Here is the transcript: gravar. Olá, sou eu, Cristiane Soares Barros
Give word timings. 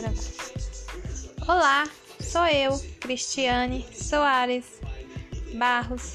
gravar. 0.00 0.22
Olá, 1.48 1.84
sou 2.20 2.46
eu, 2.46 2.80
Cristiane 3.00 3.84
Soares 3.92 4.64
Barros 5.52 6.12